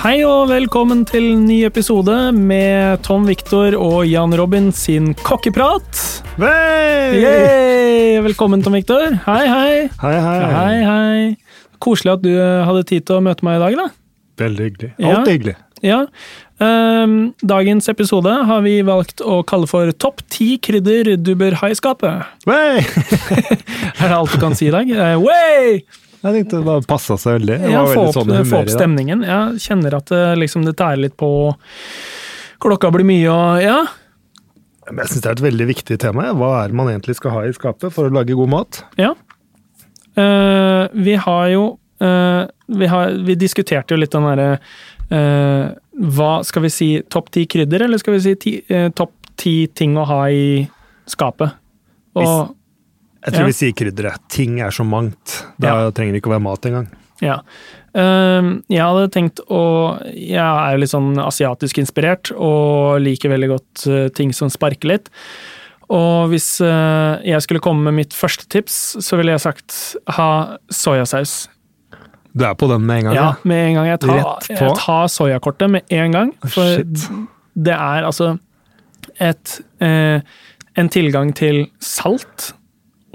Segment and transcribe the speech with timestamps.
[0.00, 6.00] Hei og velkommen til ny episode med Tom Viktor og Jan Robin sin kokkeprat.
[6.40, 7.20] Hei!
[8.24, 9.18] Velkommen, Tom Viktor.
[9.26, 9.74] Hei, hei.
[10.00, 10.38] Hei, hei.
[10.54, 11.20] Hei, hei.
[11.84, 13.88] Koselig at du hadde tid til å møte meg i dag, da.
[14.40, 14.92] Veldig hyggelig.
[14.96, 15.14] Ja.
[15.18, 15.56] Alt hyggelig.
[15.84, 16.02] Ja.
[16.64, 21.74] Ehm, dagens episode har vi valgt å kalle for Topp ti krydder du bør ha
[21.74, 22.24] i skapet.
[22.48, 22.80] Hei!
[24.00, 24.88] Er det alt du kan si i dag?
[24.88, 25.82] Eh, Way!
[26.20, 27.56] Jeg tenkte det bare passa seg veldig.
[27.62, 29.24] Jeg Ja, var få veldig opp, sånn få opp stemningen.
[29.24, 31.30] Jeg kjenner at det, liksom, det tærer litt på
[32.60, 33.80] Klokka blir mye og Ja.
[34.90, 36.32] Jeg syns det er et veldig viktig tema.
[36.34, 38.82] Hva er det man egentlig skal ha i skapet for å lage god mat?
[38.98, 39.14] Ja.
[40.18, 44.48] Uh, vi har jo uh, vi, har, vi diskuterte jo litt den derre
[45.14, 49.30] uh, Hva skal vi si Topp ti krydder, eller skal vi si ti, eh, topp
[49.38, 50.66] ti ting å ha i
[51.08, 51.54] skapet?
[52.18, 52.56] Og
[53.24, 53.46] Jeg tror Ja.
[53.46, 54.18] vi sier krydderet.
[54.28, 55.44] Ting er så mangt.
[55.60, 56.88] Da trenger det ikke å være mat engang.
[57.20, 57.40] ja.
[57.92, 63.48] Eh, jeg hadde tenkt å Jeg er jo litt sånn asiatisk inspirert og liker veldig
[63.50, 65.08] godt eh, ting som sparker litt.
[65.90, 70.56] Og hvis eh, jeg skulle komme med mitt første tips, så ville jeg sagt ha
[70.70, 71.48] soyasaus.
[72.32, 73.14] Du er på den med en gang?
[73.18, 73.86] Ja, med en gang.
[73.90, 76.30] Jeg tar, jeg tar soyakortet med en gang.
[76.46, 77.08] For Shit.
[77.58, 78.36] det er altså
[79.18, 80.20] et, eh,
[80.78, 82.52] en tilgang til salt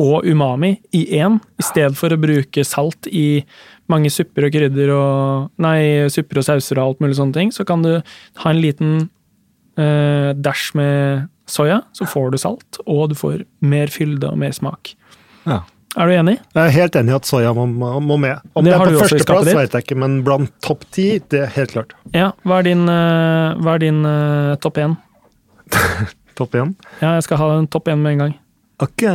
[0.01, 3.43] og umami i én, i stedet for å bruke salt i
[3.91, 7.53] mange supper og krydder og Nei, supper og sauser og alt mulig sånne ting.
[7.53, 8.97] Så kan du ha en liten
[9.79, 14.55] eh, dash med soya, så får du salt, og du får mer fylde og mer
[14.55, 14.95] smak.
[15.45, 15.61] Ja.
[15.95, 16.33] Er du enig?
[16.51, 17.65] Jeg er helt enig i at soya må,
[18.03, 18.41] må med.
[18.51, 21.53] Om Det det, er på førsteplass, vet jeg ikke, men blant topp ti, det er
[21.55, 21.95] helt klart.
[22.11, 22.33] Ja.
[22.43, 24.97] Hva er din, eh, hva er din uh, topp én?
[26.35, 26.73] Topp én.
[26.99, 28.33] Ja, jeg skal ha en topp én med en gang.
[28.83, 29.05] Ok.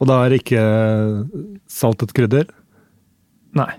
[0.00, 0.62] Og da er det ikke
[1.68, 2.46] saltet krydder?
[3.56, 3.70] Nei.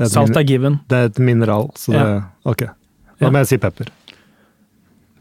[0.00, 0.80] Er Salt min- er given.
[0.90, 2.22] Det er et mineral, så det Ja.
[2.44, 2.62] Ok.
[2.62, 2.72] Ja.
[3.20, 3.86] Da må jeg si pepper.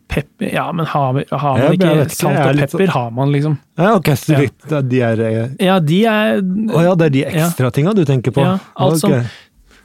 [0.08, 2.88] Pepper Ja, men har, har man ikke ikke, salt og pepper?
[2.94, 4.40] Har man liksom Ja, ok, så Ja.
[4.40, 8.04] litt- de er eh, Ja, de er Å ja, det er de ekstra tinga du
[8.06, 8.42] tenker på?
[8.42, 9.26] Ja, altså- okay.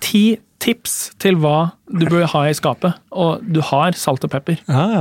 [0.00, 2.94] ti tips til hva du bør ha i skapet.
[3.12, 4.58] Og du har salt og pepper.
[4.68, 5.00] Ja, ja.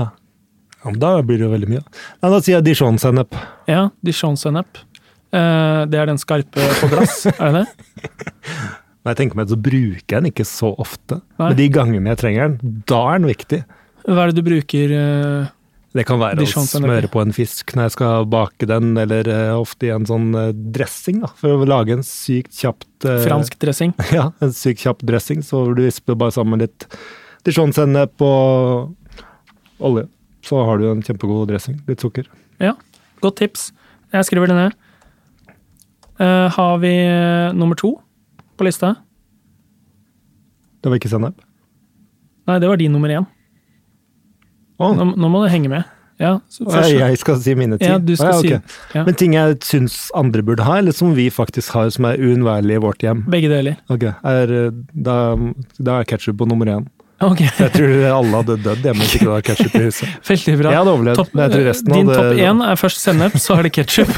[0.83, 1.83] ja men da blir det jo veldig mye.
[2.21, 3.33] Nei, da sier jeg dijon-sennep.
[3.67, 4.65] Ja, dijon-sennep.
[5.35, 7.67] Eh, det er den skarpe på glass, er det det?
[9.03, 11.21] Når jeg tenker meg, så bruker jeg den ikke så ofte.
[11.39, 11.51] Nei.
[11.51, 13.61] Men de gangene jeg trenger den, da er den viktig.
[14.07, 15.49] Hva er det du bruker eh,
[15.95, 19.53] Det kan være å smøre på en fisk når jeg skal bake den, eller eh,
[19.55, 20.29] ofte i en sånn
[20.75, 23.95] dressing, da, for å lage en sykt kjapt fransk dressing?
[24.15, 26.87] Ja, en sykt kjapp dressing, så du visper bare sammen litt
[27.47, 28.95] dijon-sennep og
[29.79, 30.07] olje.
[30.47, 31.79] Så har du en kjempegod dressing.
[31.87, 32.27] Litt sukker.
[32.63, 32.73] Ja,
[33.23, 33.71] godt tips.
[34.15, 34.75] Jeg skriver det ned.
[36.19, 37.93] Eh, har vi uh, nummer to
[38.57, 38.95] på lista?
[40.81, 41.37] Det var ikke sennep?
[42.47, 43.27] Nei, det var din nummer én.
[44.79, 44.93] Oh.
[44.95, 45.85] Nå, nå må du henge med.
[46.17, 47.91] Ja, så først- jeg, skal si mine ting?
[47.91, 48.49] Ja, du skal Å, si
[48.95, 49.03] ja.
[49.05, 52.79] Men ting jeg syns andre burde ha, eller som vi faktisk har, som er uunnværlig
[52.79, 53.21] i vårt hjem.
[53.29, 53.77] Begge deler.
[53.93, 55.17] Ok, er, eh, Da,
[55.77, 56.87] da er ketsjup på nummer én.
[57.17, 60.09] Ok, Jeg tror alle hadde dødd hjemme hvis ikke det var ketsjup i huset.
[60.29, 60.69] veldig bra.
[60.73, 63.37] Jeg hadde overlevd, Topp- men jeg tror resten Din hadde topp én er først sennep,
[63.41, 64.11] så er det ketsjup.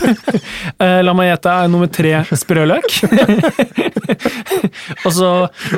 [1.08, 2.12] La meg gjette, er nummer tre
[2.42, 2.90] sprøløk?
[5.06, 5.30] Og så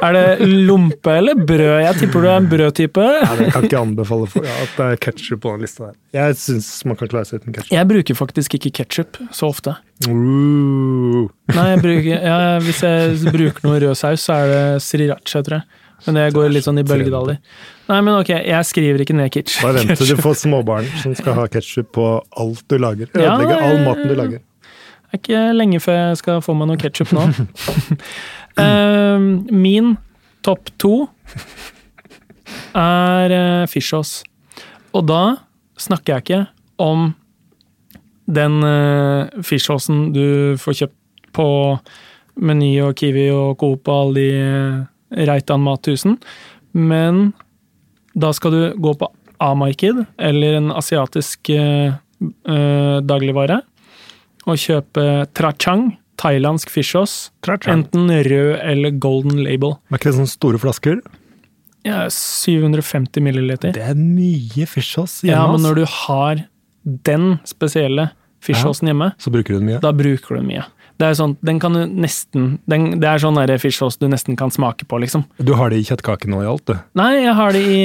[0.01, 0.25] er det
[0.65, 1.75] lompe eller brød?
[1.85, 3.05] Jeg tipper du er en brødtype.
[3.21, 5.95] Jeg kan ikke anbefale for, ja, at det er ketsjup på den lista der.
[6.17, 7.69] Jeg syns man kan klare seg uten ketsjup.
[7.75, 9.75] Jeg bruker faktisk ikke ketsjup så ofte.
[10.09, 11.29] Uh.
[11.53, 15.59] Nei, jeg bruker, ja, Hvis jeg bruker noe rød saus, så er det sriracha, tror
[15.59, 15.65] jeg.
[16.05, 17.37] Men det går litt sånn i bølgedaler.
[17.91, 19.59] Nei, men ok, jeg skriver ikke ned kitsch.
[19.61, 22.07] Bare vent til du får småbarn som skal ha ketsjup på
[22.41, 23.11] alt du lager.
[23.13, 24.41] Ødelegge ja, all maten du lager.
[24.41, 27.27] Det er ikke lenge før jeg skal få meg noe ketsjup nå.
[28.59, 29.21] Eh,
[29.55, 29.93] min
[30.43, 31.05] topp to
[32.75, 34.21] er uh, fishos.
[34.91, 35.21] Og da
[35.79, 36.41] snakker jeg ikke
[36.83, 37.13] om
[38.27, 41.47] den uh, du får kjøpt på
[42.41, 44.29] Meny og Kiwi og Coop og alle de
[45.11, 46.17] Reitan Mathusen,
[46.73, 47.33] men
[48.15, 49.09] da skal du gå på
[49.41, 51.95] A-marked eller en asiatisk uh,
[52.47, 53.61] uh, dagligvare
[54.49, 55.05] og kjøpe
[55.37, 55.91] trachang,
[56.21, 57.81] thailandsk fishos, Trachang.
[57.85, 59.75] enten rød eller golden label.
[59.89, 60.99] Er ikke det sånne store flasker?
[61.85, 63.73] Ja, 750 milliliter.
[63.73, 65.33] Det er mye fishos hjemme.
[65.33, 66.43] Ja, men når du har
[66.85, 68.11] den spesielle
[68.41, 69.79] fishhosen hjemme, Så bruker du den mye.
[69.81, 70.63] da bruker du mye.
[71.01, 74.53] Det er sånn, den kan du nesten, den, det er sånn fishfoss du nesten kan
[74.53, 75.25] smake på, liksom.
[75.41, 76.77] Du har det i kjøttkaken nå i alt, du.
[76.99, 77.81] Nei, jeg har det i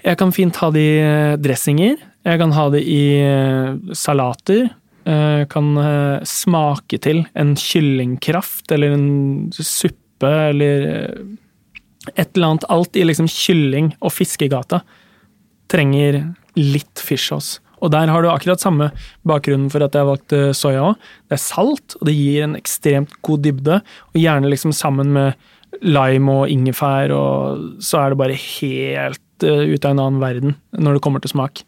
[0.00, 1.96] Jeg kan fint ha det i eh, dressinger.
[2.24, 4.68] Jeg kan ha det i eh, salater.
[5.08, 9.08] Jeg kan eh, smake til en kyllingkraft eller en
[9.56, 10.86] suppe eller
[12.14, 12.68] et eller annet.
[12.68, 14.82] Alt i liksom kylling- og fiskegata
[15.72, 16.22] trenger
[16.60, 17.60] litt fishhouse.
[17.80, 18.90] Og der har du akkurat samme
[19.26, 21.08] bakgrunnen for at jeg valgte valgt eh, soya òg.
[21.28, 23.80] Det er salt, og det gir en ekstremt god dybde.
[24.12, 25.34] Og gjerne liksom sammen med
[25.86, 30.56] lime og ingefær, og så er det bare helt uh, ut av en annen verden
[30.74, 31.62] når det kommer til smak.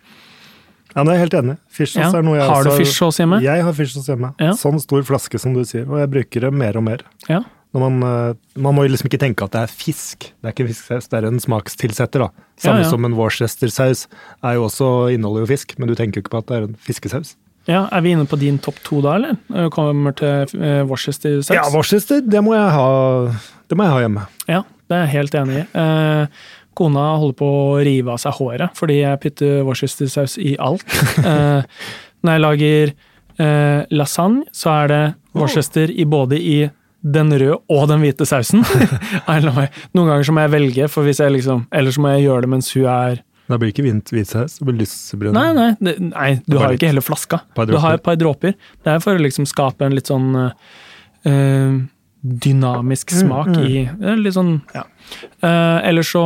[0.93, 1.57] Ja, men jeg er helt enig.
[1.97, 2.11] Ja.
[2.11, 2.85] er Har du også
[3.23, 3.39] hjemme?
[3.41, 4.35] Jeg har fishos hjemme.
[4.43, 4.53] Ja.
[4.59, 7.07] Sånn stor flaske som du sier, og jeg bruker det mer og mer.
[7.31, 7.41] Ja.
[7.73, 10.27] Man, eh, man må jo liksom ikke tenke at det er fisk.
[10.43, 12.27] Det er ikke fisksaus, det er en smakstilsetter.
[12.27, 12.29] da.
[12.61, 12.91] Samme Ja, ja.
[12.91, 14.07] som en Worcestersaus
[14.45, 16.67] er jo også, inneholder jo fisk, men du tenker jo ikke på at det er
[16.69, 17.37] en fiskesaus.
[17.69, 19.71] ja, Er vi inne på din topp to da, eller?
[19.71, 20.47] Kommer til
[20.89, 21.55] Worcester-saus?
[21.55, 23.33] Ja, Worcester, det må jeg ha,
[23.69, 24.27] det må jeg ha hjemme.
[24.49, 25.65] Ja, det er jeg helt enig i.
[25.79, 26.27] Eh,
[26.75, 30.85] kona holder på å rive av seg håret fordi jeg putter Worcestersaus i alt.
[31.25, 31.63] Eh,
[32.23, 32.93] når jeg lager
[33.43, 35.03] eh, lasagne, så er det
[35.35, 36.59] Worcester i både i
[37.03, 38.63] den røde og den hvite sausen.
[39.95, 42.47] Noen ganger så må jeg velge, for hvis jeg liksom, eller så må jeg gjøre
[42.47, 45.35] det mens hun er Det blir ikke hvit hvitsaus, det blir lysebrun.
[45.37, 47.43] Nei, nei, det, nei du har jo ikke hele flaska.
[47.69, 48.55] Du har et par dråper.
[48.55, 51.81] Det er for å liksom skape en litt sånn eh,
[52.23, 53.67] dynamisk smak mm, mm.
[53.67, 54.85] i Litt sånn, ja.
[55.43, 56.23] Uh, Eller så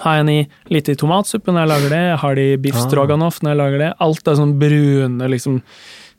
[0.00, 2.00] har jeg den i litt i tomatsuppe når jeg lager det.
[2.10, 2.84] Jeg har det i biff Ah.
[2.88, 3.92] stroganoff når jeg lager det.
[4.00, 5.60] Alt er sånn brune liksom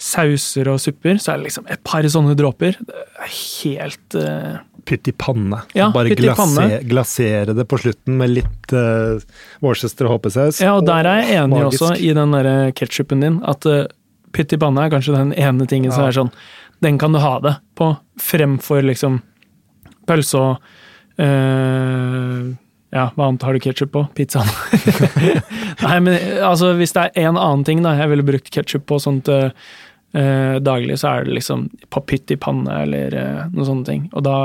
[0.02, 1.20] sauser og supper.
[1.22, 2.80] Så er det liksom et par sånne dråper.
[2.80, 4.58] Det er helt uh...
[4.88, 5.60] Pytt i panne.
[5.76, 6.64] Ja, Bare pytt i panne.
[6.64, 9.20] glase, glasere det på slutten med litt uh,
[9.66, 10.62] Worcester HP-saus.
[10.64, 11.84] Ja, og der er jeg enig Magisk.
[11.84, 13.84] også i den der ketsjupen din, at uh,
[14.36, 16.32] pytt i panne er kanskje den ene tingen som er sånn
[16.84, 17.90] Den kan du ha det på,
[18.22, 19.18] fremfor liksom
[20.08, 20.68] pølse og
[21.18, 22.54] eh,
[22.96, 24.06] Ja, hva annet har du ketsjup på?
[24.16, 24.48] Pizzaen.
[25.84, 29.00] Nei, men altså, hvis det er en annen ting da, jeg ville brukt ketsjup på
[29.04, 29.52] sånt eh,
[30.64, 34.08] daglig, så er det liksom på pytt i panne eller uh, noen sånne ting.
[34.16, 34.38] Og da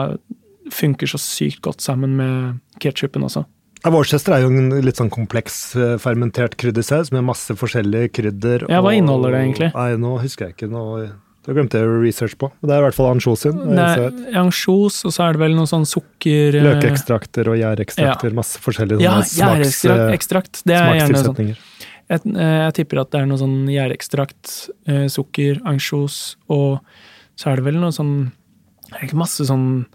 [0.74, 3.44] funker så sykt godt sammen med ketsjupen også.
[3.82, 5.72] Ja, Worcester er jo en litt sånn kompleks
[6.02, 8.66] fermentert kryddersaus med masse forskjellige krydder.
[8.70, 9.70] Ja, hva og- inneholder det egentlig?
[9.74, 11.08] Nei, nå husker jeg ikke noe.
[11.42, 12.52] Det glemte jeg research på.
[12.62, 13.56] Det er i hvert fall ansjos sin.
[13.74, 18.36] det er ansjos, og så er det vel noe sånn sukker Løkeekstrakter Løkekstrakter og gjærekstrakter,
[18.36, 19.80] masse forskjellige Ja, smaks,
[20.14, 21.56] ekstrakt, Det er gjerne sånn.
[22.12, 24.52] Jeg, eh, jeg tipper at det er noe sånn gjærekstrakt,
[24.86, 26.78] eh, sukker, ansjos, og
[27.34, 28.14] så er det vel noe sånn
[28.92, 29.86] det er Ikke masse sånn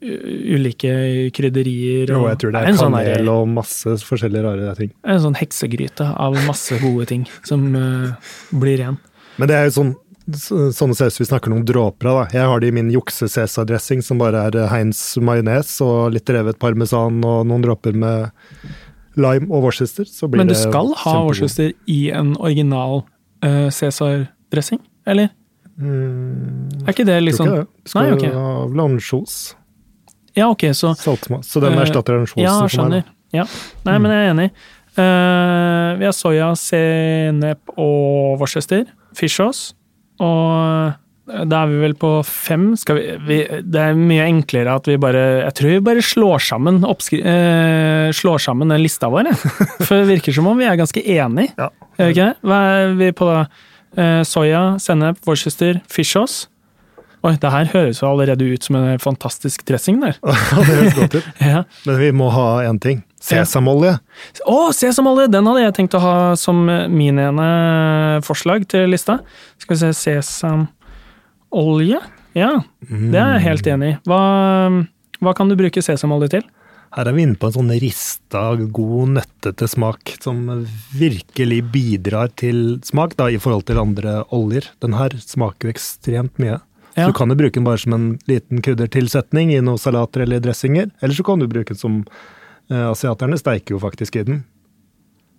[0.00, 0.92] ulike
[1.36, 2.08] krydderier.
[2.08, 4.92] Jo, jeg tror det er sånn kanel og masse forskjellige rare ting.
[5.04, 8.14] en sånn heksegryte av masse gode ting som uh,
[8.52, 8.98] blir ren.
[9.38, 12.18] Men det er jo sånn så- sånne sauser vi snakker om dråper av.
[12.20, 12.38] da.
[12.38, 17.22] Jeg har det i min jukse-cæsar-dressing, som bare er Heinz majones og litt revet parmesan
[17.24, 18.30] og noen dråper med
[19.16, 20.04] lime og Worcester.
[20.06, 21.16] Så blir Men du det skal ha.
[21.26, 23.02] Worcester i en original
[23.44, 25.30] uh, Cæsar-dressing, eller?
[25.80, 27.66] Mm, Er ikke det sånn ikke det.
[27.88, 28.34] Skal Nei, okay.
[28.36, 29.38] ha blansjos.
[30.36, 31.44] Ja, ok, så Saltmat.
[31.48, 32.70] Så den Eh, erstatter ansjosen Ja, for meg.
[32.76, 33.04] skjønner.
[33.32, 33.44] Ja.
[33.86, 34.50] Nei, men jeg er enig.
[34.98, 38.84] Uh, vi har soya, senep og Worcester.
[39.16, 39.72] Fishos.
[40.20, 40.98] Og
[41.30, 42.70] da er vi vel på fem.
[42.78, 46.42] Skal vi, vi, det er mye enklere at vi bare Jeg tror vi bare slår
[46.50, 49.30] sammen, oppskri, eh, slår sammen den lista vår.
[49.86, 51.54] For det virker som om vi er ganske enige.
[51.58, 52.32] Ja.
[52.42, 53.44] Hva er vi på da?
[53.98, 56.44] Eh, soya, sennep, Worcester, fishos.
[57.20, 60.16] Oi, det her høres jo allerede ut som en fantastisk dressing der.
[60.24, 61.26] Det høres godt ut.
[61.50, 61.64] Ja.
[61.84, 63.02] Men vi må ha én ting.
[63.20, 63.98] Sesamolje.
[64.48, 65.26] Å, sesamolje!
[65.28, 67.48] Den hadde jeg tenkt å ha som min ene
[68.24, 69.18] forslag til lista.
[69.60, 72.00] Skal vi se Sesamolje?
[72.38, 73.98] Ja, det er jeg helt enig i.
[74.08, 74.22] Hva,
[75.20, 76.44] hva kan du bruke sesamolje til?
[76.90, 80.40] Her er vi inne på en sånn rista, god, nøttete smak som
[80.98, 84.66] virkelig bidrar til smak da, i forhold til andre oljer.
[84.82, 86.58] Den her smaker jo ekstremt mye.
[86.94, 87.04] Ja.
[87.04, 90.42] Så du kan jo bruke den bare som en liten kryddertilsetning i noen salater eller
[90.42, 90.90] dressinger.
[91.00, 92.00] Eller så kan du bruke den som
[92.70, 94.42] eh, Asiaterne steiker jo faktisk i den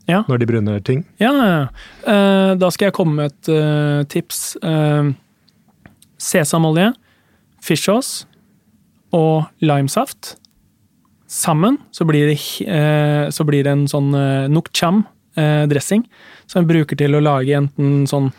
[0.07, 0.23] Ja.
[0.27, 1.03] når de bruner ting.
[1.19, 1.67] Ja.
[2.07, 4.57] Eh, da skal jeg komme med et eh, tips.
[4.63, 5.11] Eh,
[6.21, 6.91] sesamolje,
[7.61, 8.25] fish sauce
[9.13, 10.35] og limesaft.
[11.31, 16.03] Sammen så blir det, eh, så blir det en sånn uh, nok cham-dressing,
[16.45, 18.31] som jeg bruker til å lage enten sånn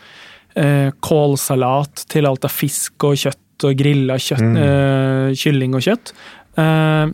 [0.59, 6.13] eh, kålsalat til alt av fisk og kjøtt og grilla kjøtt, eh, kylling og kjøtt.
[6.59, 7.13] Eh,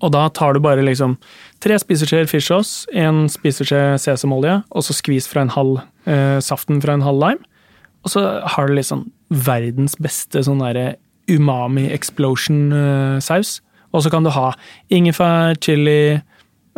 [0.00, 1.18] og da tar du bare liksom
[1.60, 6.96] tre spiseskjeer sauce, en spiseskje sesamolje, og så skvis fra en halv eh, saften fra
[6.96, 7.44] en halv lime.
[8.04, 10.94] Og så har du liksom verdens beste sånn derre
[11.30, 13.60] umami explosion-saus.
[13.92, 14.52] og så kan du ha
[14.90, 16.22] ingefær, chili,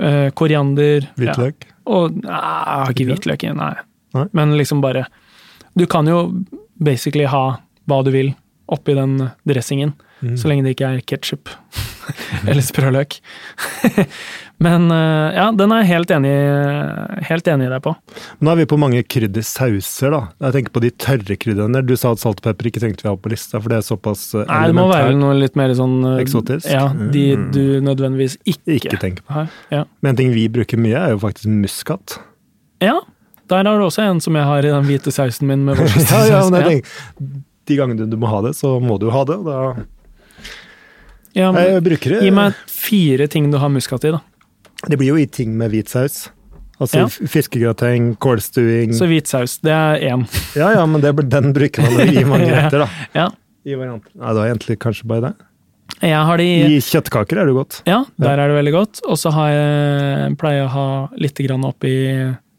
[0.00, 1.66] eh, koriander Hvitløk.
[1.68, 1.74] Ja.
[1.86, 3.74] Og nei, jeg har ikke hvitløk i, nei.
[4.14, 4.26] Nei.
[4.32, 5.06] Men liksom bare
[5.78, 6.44] Du kan jo
[6.82, 7.44] basically ha
[7.88, 8.34] hva du vil
[8.72, 10.36] oppi den dressingen, Mm.
[10.38, 11.48] så lenge det ikke er ketsjup.
[12.46, 13.16] Eller sprøløk.
[14.62, 16.30] Men eh, ja, den er jeg helt enig,
[17.26, 17.90] helt enig i deg på.
[18.38, 20.20] Nå er vi på mange kryddersauser, da.
[20.46, 21.82] Jeg tenker på de tørre krydderne.
[21.82, 23.86] Du sa at salt og pepper ikke tenkte vi ha på lista, for det er
[23.88, 26.70] såpass eh, Nei, det må være noe litt mer sånn eh, Eksotisk?
[26.70, 27.24] Ja, de
[27.58, 29.40] du nødvendigvis ikke, Ikke tenker på.
[29.40, 29.82] Her, Ja.
[30.06, 32.20] Men en ting vi bruker mye, er jo faktisk muskat.
[32.82, 33.00] ja,
[33.52, 35.78] der har du også en som jeg har i den hvite sausen min med
[36.10, 37.40] Ja, ja, men jeg tenker,
[37.70, 39.38] de gangene du må ha det, så må du ha det.
[39.46, 39.58] Da
[41.36, 42.20] Ja, men, jeg bruker det.
[42.26, 44.20] gi meg fire ting du har muskat i, da.
[44.90, 46.26] Det blir jo i ting med hvit saus.
[46.82, 47.06] Altså Ja.
[47.30, 50.24] fiskegrateng, kålstuing Så hvit saus, det er én.
[50.58, 52.56] Ja ja, men det, den bruker man i mange Ja.
[52.66, 52.88] retter, da.
[53.14, 53.28] Ja.
[53.64, 54.10] I varianter.
[54.18, 55.34] Nei, det var egentlig kanskje bare det.
[56.02, 57.76] Jeg har de I kjøttkaker er det godt.
[57.86, 59.00] Ja, der er det veldig godt.
[59.06, 60.86] Og så pleier jeg å ha
[61.20, 61.92] litt grann oppi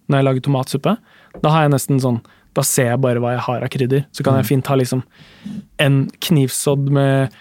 [0.08, 0.92] når jeg lager tomatsuppe.
[1.42, 2.20] Da har jeg nesten sånn
[2.54, 4.02] Da ser jeg bare hva jeg har av krydder.
[4.14, 5.02] Så kan jeg fint ha liksom
[5.82, 7.34] en knivsodd med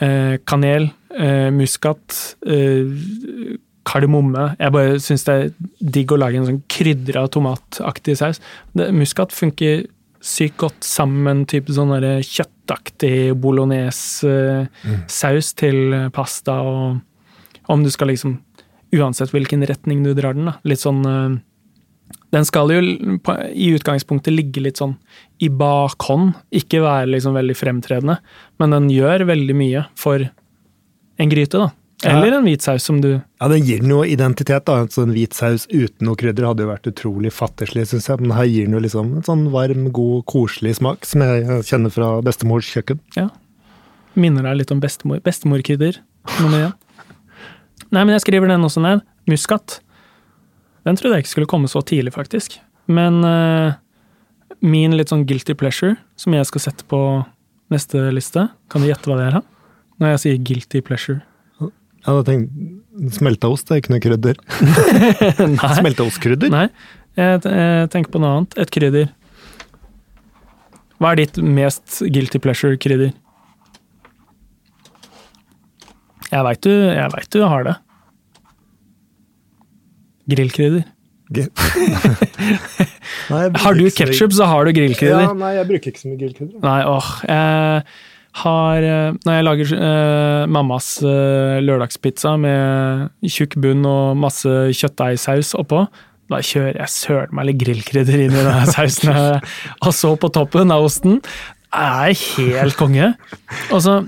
[0.00, 2.88] eh, kanel, eh, muskat, eh,
[3.84, 4.56] kardemomme.
[4.56, 5.52] Jeg bare syns det er
[5.92, 8.40] digg å lage en sånn krydra tomataktig saus.
[8.72, 9.84] Det, muskat funker
[10.24, 11.92] sykt godt sammen med en type sånn
[12.24, 17.04] kjøttaktig bolognese-saus til pasta, og
[17.68, 18.40] om du skal liksom
[18.94, 20.52] Uansett hvilken retning du drar den, da.
[20.62, 21.38] Litt sånn eh,
[22.36, 24.98] Den skal jo i utgangspunktet ligge litt sånn
[25.40, 28.18] i bakhånd, ikke være liksom veldig fremtredende,
[28.60, 30.26] men den gjør veldig mye for
[31.16, 31.70] en gryte, da.
[32.04, 34.66] Eller en hvit saus som du Ja, Den gir noe identitet.
[34.66, 38.20] da, Så En hvit saus uten noe krydder hadde jo vært utrolig fattigslig, syns jeg.
[38.20, 41.90] Men her gir den jo liksom en sånn varm, god, koselig smak, som jeg kjenner
[41.90, 43.00] fra bestemors kjøkken.
[43.16, 43.30] Ja.
[44.14, 45.22] Minner deg litt om bestemor.
[45.24, 45.96] Bestemorkrydder
[46.42, 46.74] nummer én.
[47.90, 49.00] Nei, men jeg skriver den også ned.
[49.26, 49.80] Muskat.
[50.86, 52.60] Den trodde jeg ikke skulle komme så tidlig, faktisk.
[52.86, 53.74] Men uh,
[54.62, 57.00] min litt sånn guilty pleasure, som jeg skal sette på
[57.74, 59.40] neste liste, kan du gjette hva det er?
[59.40, 59.42] da?
[59.98, 61.22] Når jeg sier guilty pleasure.
[61.60, 64.38] Jeg hadde tenkt Smelta ost er ikke noe krydder.
[65.58, 65.72] Nei.
[65.76, 66.52] Smelta ostkrydder?
[66.52, 66.68] Nei,
[67.18, 68.56] jeg, jeg tenker på noe annet.
[68.62, 69.10] Et krydder.
[70.96, 73.10] Hva er ditt mest guilty pleasure-krydder?
[76.30, 77.74] Jeg veit du, jeg vet du har det.
[80.30, 80.84] Grillkrydder.
[83.32, 85.24] Nei, Har du ketsjup, så har du grillkrydder.
[85.26, 86.60] Ja, nei, jeg bruker ikke så mye grillkrydder.
[86.62, 87.08] Nei, åh.
[87.26, 87.82] Jeg
[88.42, 95.54] har eh, Når jeg lager eh, mammas eh, lørdagspizza med tjukk bunn og masse kjøttdeigsaus
[95.58, 95.86] oppå,
[96.30, 99.40] da kjører jeg søren meg litt grillkrydder inn i denne sausen.
[99.80, 101.20] Og så på toppen av osten.
[101.66, 103.12] Det er helt konge.
[103.74, 104.00] Og så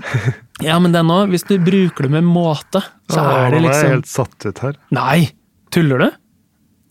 [0.63, 3.75] Ja, men den òg, hvis du bruker det med måte, så er det er jeg
[3.77, 4.79] er helt satt ut her.
[4.95, 5.29] Nei!
[5.73, 6.09] Tuller du?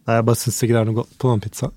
[0.09, 1.75] Nei, Jeg bare syns ikke det er noe godt på den pizzaen.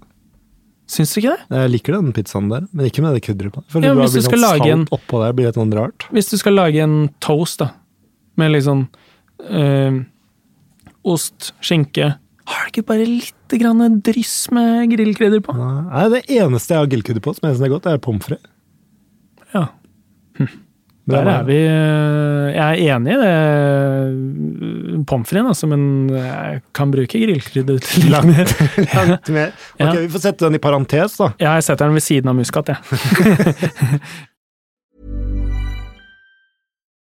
[0.91, 1.57] Syns du ikke det?
[1.61, 3.61] Jeg liker den pizzaen der, men ikke med det krydderet på.
[3.79, 6.07] Ja, hvis du skal sånn lage en- oppå der, blir det noe rart.
[6.11, 7.69] Hvis du skal lage en toast, da,
[8.37, 8.87] med sånn
[9.49, 10.01] eh,
[11.03, 15.53] ost, skinke Har du ikke bare litt grann dryss med grillkrydder på?
[15.55, 18.49] Nei, det eneste jeg har grillkrydder på som jeg syns er godt, er pommes frites.
[19.53, 19.67] Ja.
[20.39, 20.49] Men
[21.09, 26.61] Der er vi eh, Jeg er enig i det eh, pommes fritesen, altså, men jeg
[26.77, 28.51] kan bruke grillkrydder til litt mer.
[28.93, 29.55] Langt mer.
[29.81, 29.91] Ok, Ja.
[30.03, 31.31] Vi får sette den i parentes, da.
[31.41, 32.77] Ja, jeg setter den ved siden av muskat, jeg.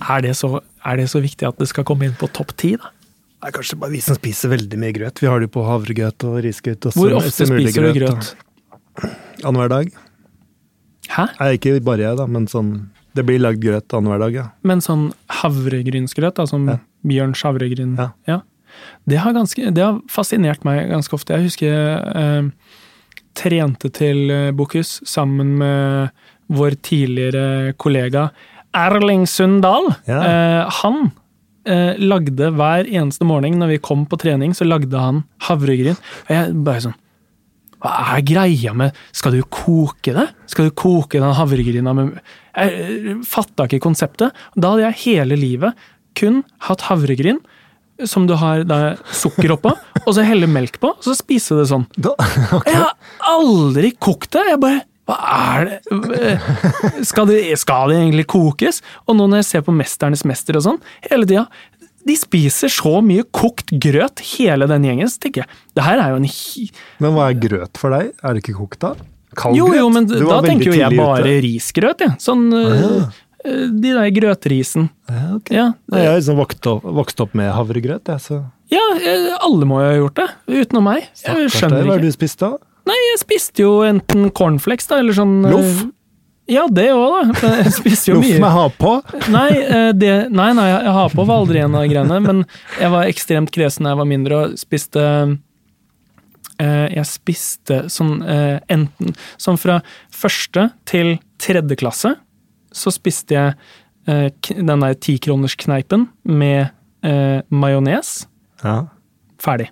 [0.00, 2.74] Er det, så, er det så viktig at det skal komme inn på topp ti,
[2.80, 2.92] da?
[3.40, 5.20] Er kanskje bare vi som spiser veldig mye grøt.
[5.22, 6.90] Vi har det jo på havregrøt og risgrøt.
[6.90, 8.34] og Hvor ofte spiser du grøt?
[9.40, 9.92] Annenhver dag.
[11.10, 11.24] Hæ?
[11.38, 12.74] Nei, ikke bare jeg, da, men sånn
[13.16, 14.44] Det blir lagd grøt annenhver dag, ja.
[14.62, 15.08] Men sånn
[15.40, 16.78] havregrynsgrøt, da, som Ja.
[17.00, 17.96] Bjørns havregryn
[18.28, 18.42] Ja.
[19.08, 21.34] Det, har ganske, det har fascinert meg ganske ofte.
[21.34, 22.76] Jeg husker jeg eh,
[23.34, 26.10] trente til eh, Bokus sammen med
[26.50, 28.28] vår tidligere kollega
[28.76, 29.90] Erling Sundal.
[30.08, 30.20] Ja.
[30.22, 31.10] Eh, han
[31.66, 35.98] eh, lagde hver eneste morgen når vi kom på trening, så lagde han havregryn.
[36.28, 36.98] Og jeg bare sånn
[37.80, 40.26] Hva er greia med Skal du koke det?
[40.52, 44.36] Skal du koke den havregryna med Jeg eh, fatta ikke konseptet.
[44.54, 47.38] Da hadde jeg hele livet kun hatt havregryn
[48.08, 49.72] som du har da, sukker oppå,
[50.06, 51.84] og så helle melk på, og så spise det sånn.
[52.00, 52.14] Da,
[52.68, 52.94] Jeg har
[53.28, 54.46] aldri kokt det!
[54.48, 55.16] Jeg bare Hva
[55.56, 58.82] er det Skal det, skal de egentlig kokes?
[59.08, 61.46] Og nå når jeg ser på Mesternes mester og sånn, hele tida
[62.08, 66.12] De spiser så mye kokt grøt, hele den gjengen, så tenker jeg det her er
[66.14, 66.68] jo en hi
[67.00, 68.12] men hva er grøt for deg?
[68.22, 68.92] Er det ikke kokt da?
[69.38, 69.78] Kald Jo, grøt?
[69.80, 71.34] jo, men da tenker jo jeg bare ute.
[71.44, 72.14] risgrøt, jeg.
[72.20, 73.04] Sånn øh,
[73.46, 74.88] øh, De der grøtrisen.
[75.08, 75.54] Ja, okay.
[75.56, 76.00] Ja, det...
[76.02, 78.40] Jeg har liksom vokst opp, vokst opp med havregrøt, jeg, så
[78.70, 80.26] ja, eh, alle må jo ha gjort det,
[80.60, 81.06] utenom meg.
[81.24, 81.86] Jeg skjønner ikke.
[81.88, 82.50] Hva har du spist da?
[82.90, 85.82] Nei, jeg spiste jo enten cornflakes, da, eller sånn øh, Loff?
[86.50, 87.50] Ja, det òg, da.
[87.60, 88.94] Jeg spiser jo Loff med ha på?
[89.30, 92.42] Nei, eh, det, nei, nei, jeg har på var aldri en av greiene, men
[92.80, 95.04] jeg var ekstremt kresen da jeg var mindre og spiste
[96.58, 99.78] eh, Jeg spiste sånn eh, enten Sånn fra
[100.14, 102.16] første til tredje klasse,
[102.74, 103.54] så spiste jeg
[104.10, 106.72] eh, den der tikronerskneipen med
[107.06, 108.24] eh, majones.
[108.64, 108.80] Ja.
[109.40, 109.70] Ferdig.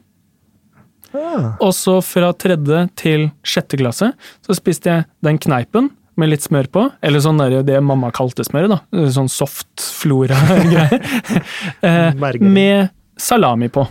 [1.17, 1.55] Ah.
[1.65, 4.11] Og så fra tredje til sjette klasse
[4.45, 8.43] så spiste jeg den kneipen med litt smør på, eller sånn der, det mamma kalte
[8.43, 9.09] smøret, da.
[9.15, 11.05] Sånn soft flora-greier.
[11.87, 12.91] eh, med
[13.23, 13.85] salami på.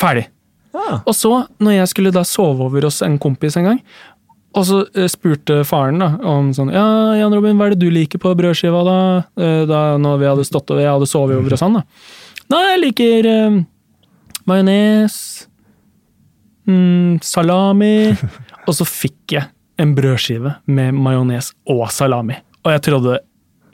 [0.00, 0.24] Ferdig.
[0.76, 1.02] Ah.
[1.04, 3.82] Og så, når jeg skulle da sove over hos en kompis en gang,
[4.56, 6.86] og så eh, spurte faren da, om sånn Ja,
[7.18, 8.98] Jan Robin, hva er det du liker på brødskiva, da?
[9.36, 11.84] Eh, da når vi hadde stått og jeg hadde sovet over hos han, da.
[12.54, 13.58] Nei, jeg liker eh,
[14.48, 15.18] majones,
[16.66, 17.94] mm, salami
[18.66, 19.46] Og så fikk jeg
[19.78, 22.38] en brødskive med majones og salami.
[22.64, 23.18] Og jeg trodde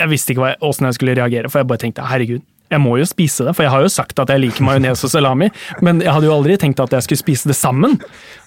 [0.00, 3.06] Jeg visste ikke åssen jeg skulle reagere, for jeg bare tenkte herregud, jeg må jo
[3.06, 5.50] spise det, for jeg har jo sagt at jeg liker majones og salami,
[5.84, 7.98] men jeg hadde jo aldri tenkt at jeg skulle spise det sammen.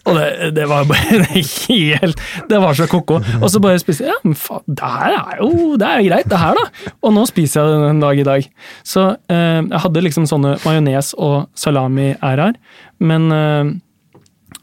[0.05, 3.19] Og det, det var bare helt Det var så ko-ko.
[3.39, 6.27] Og så bare spiste jeg Ja, men faen, det her er jo Det er greit,
[6.29, 6.91] det her, da.
[7.01, 8.49] Og nå spiser jeg det en dag i dag.
[8.85, 12.59] Så eh, jeg hadde liksom sånne majones og salami-æraer,
[13.05, 13.73] men eh,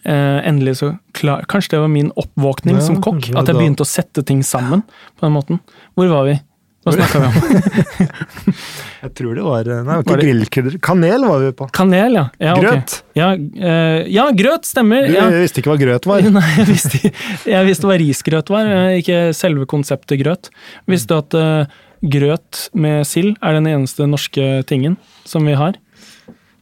[0.05, 3.29] endelig så klar Kanskje det var min oppvåkning Ja, som kokk?
[3.31, 4.83] var At jeg begynte å sette ting sammen
[5.15, 5.61] på den måten.
[5.95, 6.39] Hvor var vi?
[6.83, 8.55] Hva snakka vi om?
[9.03, 10.75] Jeg tror det var Nei, var Var ikke det- grillkrydder.
[10.83, 11.69] Kanel var vi på.
[11.75, 12.25] Kanel, ja.
[12.43, 12.73] ja grøt.
[12.73, 12.97] Grøt.
[13.19, 15.07] Ja, eh, ja, grøt stemmer.
[15.07, 15.29] Du ja.
[15.43, 16.27] visste ikke hva grøt var.
[16.39, 17.13] Nei, jeg visste,
[17.51, 20.51] jeg visste hva risgrøt var, eh, ikke selve konseptet grøt.
[20.91, 21.79] Visste du at eh,
[22.15, 25.79] grøt med sild er den eneste norske tingen som vi har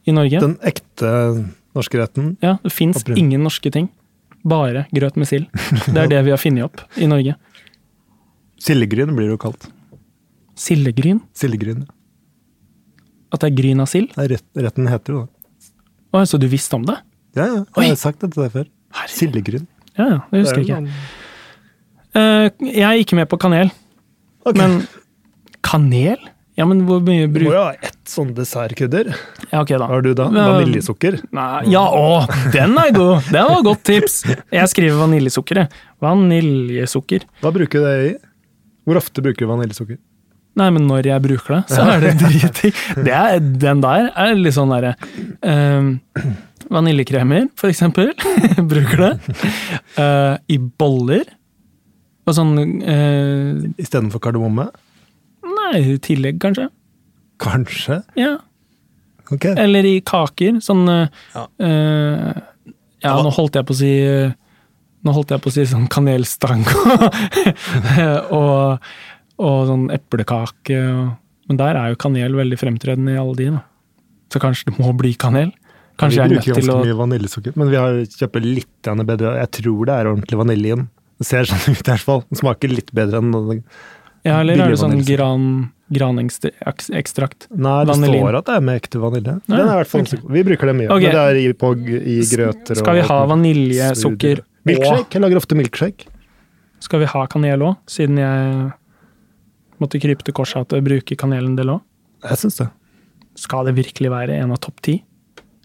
[0.05, 0.41] i Norge?
[0.41, 1.13] Den ekte
[1.77, 2.35] norske retten.
[2.43, 3.89] Ja, det fins ingen norske ting.
[4.47, 5.47] Bare grøt med sild.
[5.85, 7.35] Det er det vi har funnet opp i Norge.
[8.61, 9.67] Sildegryn blir det jo kalt.
[10.57, 11.21] Sildegryn?
[11.37, 11.85] Sildegryn.
[13.31, 14.11] At det er gryn av sild?
[14.17, 15.71] Retten heter jo det.
[16.11, 16.97] Å, så du visste om det?
[17.37, 17.59] Ja, ja.
[17.79, 18.67] Jeg har sagt det til deg før.
[19.07, 19.67] Sildegryn.
[19.95, 20.95] Ja, ja, det husker jeg ikke.
[22.19, 23.71] Eh, jeg er ikke med på kanel.
[24.43, 24.57] Okay.
[24.59, 24.81] Men
[25.63, 26.19] kanel?
[26.59, 29.13] Ja, men hvor mye Du må jo ha ett sånn dessertkrydder.
[29.47, 29.85] Ja, ok da.
[29.85, 30.27] Hva har du da?
[30.35, 31.21] Vaniljesukker?
[31.35, 33.29] Nei, ja, å, den er god!
[33.31, 34.17] Det var et godt tips!
[34.51, 35.81] Jeg skriver vaniljesukker, jeg.
[36.03, 37.25] Vaniljesukker.
[37.41, 38.13] Hva bruker du det i?
[38.87, 40.01] Hvor ofte bruker du vaniljesukker?
[40.59, 42.79] Nei, men når jeg bruker det, så er det dritdigg.
[43.07, 43.19] Det
[43.63, 44.97] den der er litt sånn derre
[45.47, 45.93] ehm,
[46.71, 48.11] Vaniljekremer, for eksempel.
[48.73, 49.11] bruker det.
[49.95, 51.23] Uh, I boller.
[52.27, 54.67] Og sånn uh, Istedenfor kardemomme?
[55.77, 56.67] I tillegg, kanskje.
[57.41, 58.01] Kanskje?
[58.19, 58.37] Ja.
[59.31, 59.45] Ok.
[59.55, 60.59] Eller i kaker.
[60.63, 61.45] Sånn eh, Ja.
[61.59, 62.41] Uh,
[63.01, 64.33] Ja, nå holdt jeg på å si eh,
[65.01, 66.61] Nå holdt jeg på å si sånn kanelstang
[68.37, 68.83] og,
[69.41, 70.77] og sånn eplekake.
[70.77, 71.17] og-
[71.49, 73.63] Men der er jo kanel veldig fremtredende i alle de, da.
[74.31, 75.49] Så kanskje det må bli kanel?
[75.97, 78.45] Kanskje jeg vi er bruker nødt til ganske å mye vaniljesukker, men vi har kjøper
[78.45, 79.33] litt bedre.
[79.41, 80.85] Jeg tror det er ordentlig vanilje i den.
[81.19, 82.21] Det ser sånn ut i hvert fall.
[82.29, 83.63] Den smaker litt bedre enn.
[84.27, 85.45] Ja, eller er det sånn gran,
[85.89, 87.47] granekstrakt?
[87.49, 88.21] Nei, det Vaniljen.
[88.21, 89.35] står at det er med ekte vanilje.
[89.39, 90.21] Ja, Den er i hvert fall, okay.
[90.35, 90.89] Vi bruker det mye.
[90.93, 91.07] Okay.
[91.07, 95.15] Men det er i, på, i grøter Skal vi ha vaniljesukker Milkshake?
[95.15, 96.11] Jeg lager ofte milkshake.
[96.81, 98.69] Skal vi ha kanel òg, siden jeg
[99.81, 101.81] måtte krype til korset at jeg bruker kanel en del òg?
[102.27, 102.67] Jeg syns det.
[103.41, 104.99] Skal det virkelig være en av topp ti?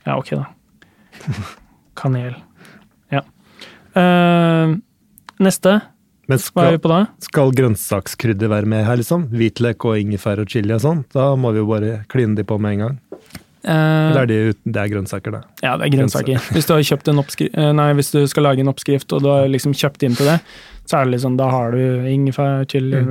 [0.06, 0.46] Ja, ok, da.
[2.00, 2.36] Kanel.
[3.12, 3.22] Ja.
[3.96, 4.76] Uh,
[5.42, 5.80] neste.
[6.26, 7.00] Men skal, vi på da?
[7.22, 9.28] skal grønnsakskrydder være med her, liksom?
[9.30, 11.04] Hvitløk og ingefær og chili og sånn?
[11.14, 12.96] Da må vi jo bare kline de på med en gang.
[13.66, 15.42] Eh, Eller er de Det er grønnsaker, det.
[15.62, 16.38] ja, det er grønnsaker.
[16.54, 16.74] Hvis du,
[17.50, 20.26] eh, nei, hvis du skal lage en oppskrift, og du har liksom kjøpt inn til
[20.30, 20.40] det,
[20.86, 23.02] så er det liksom, da har du ingefær, chili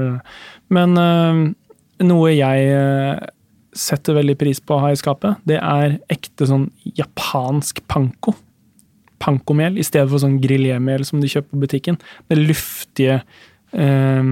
[0.70, 1.42] Men eh,
[2.08, 3.28] noe jeg eh,
[3.76, 8.36] setter veldig pris på å ha i skapet, det er ekte sånn japansk panko.
[9.22, 12.00] Pankomel i stedet for sånn grillémel som du kjøper på butikken.
[12.30, 13.22] Det luftige,
[13.74, 14.32] eh,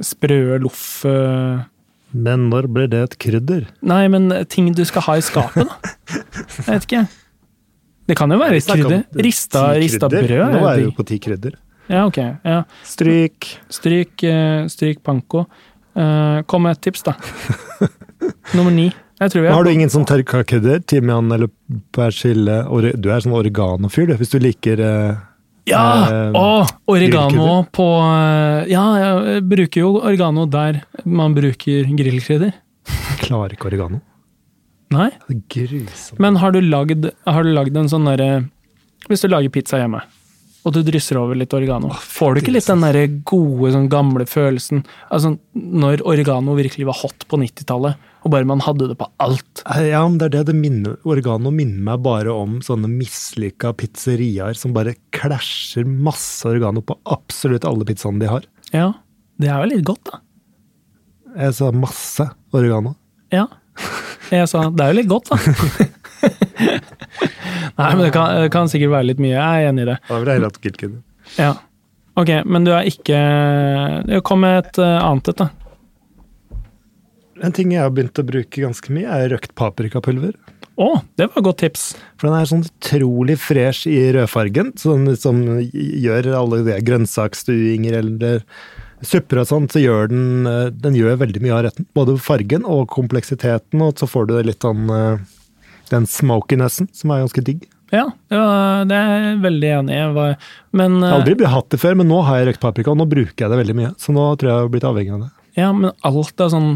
[0.00, 1.64] sprø loff eh,
[2.14, 3.66] Men når blir det et krydder?
[3.82, 6.22] Nei, men ting du skal ha i skapet, da.
[6.62, 7.04] Jeg vet ikke.
[8.06, 9.04] Det kan jo være et krydder.
[9.24, 10.30] Rista, rista brød.
[10.30, 11.56] Nå er vi jo på ti krydder.
[11.88, 12.18] Ja, ok.
[12.44, 12.62] Ja.
[12.84, 13.48] Stryk.
[13.72, 15.44] Stryk, eh, stryk panko.
[15.96, 17.14] Eh, kom med et tips, da.
[18.56, 18.90] Nummer ni.
[19.28, 20.80] Har du ingen sånn tørka krydder?
[20.86, 21.48] Timian eller
[21.92, 22.62] persille?
[22.68, 24.14] Ore- Du er sånn oregano-fyr, du.
[24.20, 25.14] Hvis du liker eh,
[25.70, 25.84] Ja!
[26.08, 32.52] eh, Å, oregano på eh, Ja, jeg bruker jo oregano der man bruker grillkrydder.
[33.24, 34.00] Klarer ikke oregano.
[34.94, 35.08] Nei?
[35.50, 36.18] Grusomt.
[36.22, 38.44] Men har du lagd, har du lagd en sånn derre
[39.08, 40.02] Hvis du lager pizza hjemme,
[40.64, 44.24] og du drysser over litt oregano, får du ikke litt den derre gode, sånn gamle
[44.28, 49.06] følelsen Altså når oregano virkelig var hot på 90-tallet, og bare man hadde det på
[49.20, 49.62] alt.
[49.68, 53.74] Eh, Ja, men det er det det minner Oregano minner meg bare om sånne mislykka
[53.76, 58.46] pizzeriaer som bare klasjer masse organo på absolutt alle pizzaene de har.
[58.72, 58.92] Ja,
[59.40, 60.20] det er jo litt godt, da.
[61.44, 62.94] Jeg sa masse oregano.
[63.34, 63.46] Ja.
[64.30, 65.36] Jeg sa det er jo litt godt, da.
[67.74, 69.34] Nei, men det kan, det kan sikkert være litt mye.
[69.34, 69.96] Jeg er enig i det.
[70.08, 71.00] Da ville jeg hatt grillkrydder.
[71.40, 71.52] Ja.
[72.14, 73.18] Ok, men du er ikke
[74.22, 75.48] Kom med et eh, annet et, da.
[77.42, 80.36] En ting jeg har begynt å bruke ganske mye, er røkt paprikapulver.
[80.74, 81.82] Å, det var et godt tips.
[82.18, 88.40] For den er sånn utrolig fresh i rødfargen, sånn som gjør alle de grønnsaksstuinger eller
[89.04, 91.86] supper og sånn, så gjør den eh, Den gjør veldig mye av retten.
[91.96, 95.22] Både fargen og kompleksiteten, og så får du litt sånn eh,
[95.92, 97.68] den smokinessen, som er ganske digg.
[97.92, 98.46] Ja, ja
[98.88, 100.08] det er jeg veldig enig i.
[100.74, 102.98] Men, Jeg eh, har aldri hatt det før, men nå har jeg røkt paprika, og
[102.98, 103.92] nå bruker jeg det veldig mye.
[104.00, 105.30] Så nå tror jeg jeg har blitt avhengig av det.
[105.60, 106.72] ja, men alt er sånn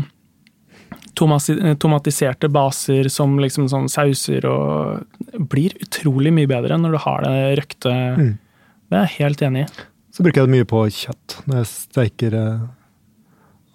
[1.18, 7.38] tomatiserte baser som liksom sånn sauser og blir utrolig mye bedre når du har det
[7.62, 8.36] røkte Mm.
[8.88, 9.84] Det er jeg helt enig i.
[10.16, 11.36] Så bruker jeg det mye på kjøtt.
[11.44, 12.62] Når jeg steiker eh,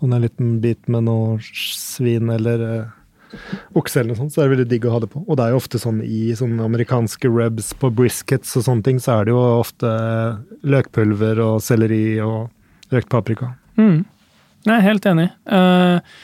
[0.02, 3.38] om det er en liten bit med noe svin eller eh,
[3.78, 5.22] okse eller noe sånt, så er det veldig digg å ha det på.
[5.24, 9.02] Og det er jo ofte sånn i sånne amerikanske rubs på briskets og sånne ting,
[9.02, 9.94] så er det jo ofte
[10.66, 12.50] løkpulver og selleri og
[12.94, 13.54] røkt paprika.
[13.78, 14.04] Mm.
[14.66, 15.30] Jeg er helt enig.
[15.46, 16.18] Eh,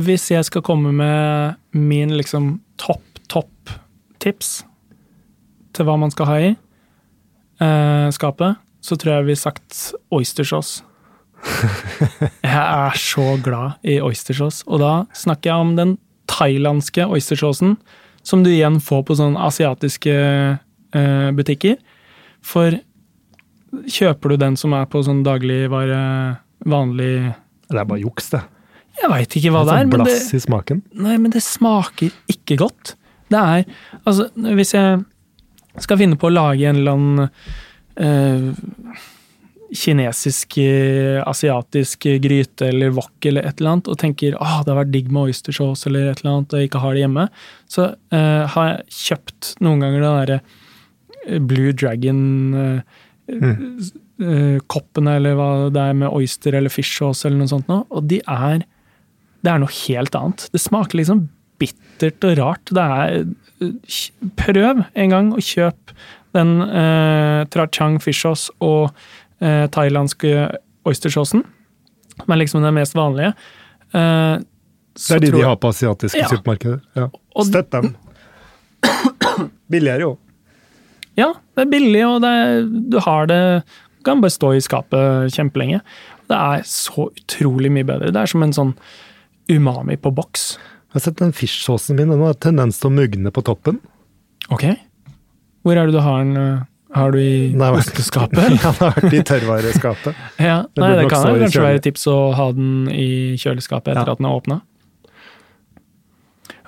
[0.00, 3.72] hvis jeg skal komme med min liksom topp, topp
[4.22, 4.62] tips
[5.76, 9.80] til hva man skal ha i eh, skapet, så tror jeg vi har sagt
[10.12, 10.84] oystersauce.
[12.46, 15.96] jeg er så glad i oystersauce, og da snakker jeg om den
[16.30, 17.76] thailandske oystersaucen,
[18.22, 21.76] som du igjen får på sånne asiatiske eh, butikker.
[22.42, 22.78] For
[23.90, 26.02] kjøper du den som er på sånn dagligvare,
[26.68, 27.32] vanlig
[27.72, 28.42] Det er bare juks, det.
[29.00, 30.82] Jeg veit ikke hva det er, sånn men det, blass i smaken.
[31.06, 32.94] nei, men det smaker ikke godt.
[33.32, 33.64] Det er
[34.02, 35.00] Altså, hvis jeg
[35.80, 37.28] skal finne på å lage en eller annen
[37.96, 39.00] øh,
[39.72, 44.82] kinesisk, eh, asiatisk gryte eller wok eller et eller annet, og tenker ah, det har
[44.82, 47.24] vært digg med oystersauce eller et eller annet, og jeg ikke har det hjemme,
[47.72, 52.20] så øh, har jeg kjøpt noen ganger den derre Blue Dragon
[52.58, 52.80] øh,
[53.30, 54.60] mm.
[54.68, 58.10] koppene, eller hva det er med oyster eller fish sauce eller noe sånt noe, og
[58.10, 58.66] de er
[59.42, 60.48] det er noe helt annet.
[60.54, 61.24] Det smaker liksom
[61.62, 62.72] bittert og rart.
[62.74, 63.24] Det er
[64.40, 65.94] Prøv en gang å kjøpe
[66.34, 68.88] den eh, Trachang fish sauce og
[69.38, 70.32] eh, thailandske
[70.88, 71.44] oystersaucen,
[72.18, 73.34] som er liksom den mest vanlige.
[73.94, 74.40] Eh,
[74.98, 76.26] Det er de de har på asiatiske Ja.
[76.28, 76.80] supermarkeder.
[76.98, 77.06] Ja.
[77.36, 77.94] Og- Støtt dem.
[79.72, 80.12] Billigere jo.
[81.16, 83.40] Ja, det er billig, og det er, du har det
[83.98, 85.78] Du kan bare stå i skapet kjempelenge.
[86.26, 88.10] Det er så utrolig mye bedre.
[88.10, 88.72] Det er som en sånn
[89.50, 90.56] umami på boks.
[90.92, 93.78] Jeg har sett den fish-saucen min, den har tendens til å mugne på toppen.
[94.52, 94.66] Ok.
[95.64, 96.36] Hvor er det du har den?
[96.36, 96.60] øh,
[96.92, 98.36] Har du i Nei, osteskapet?
[98.42, 100.14] den har vært i tørrvareskapet.
[100.38, 103.08] Ja, Det Nei, det kan stå kanskje være et tips å ha den i
[103.40, 104.12] kjøleskapet etter Ja.
[104.12, 104.60] at den er åpna.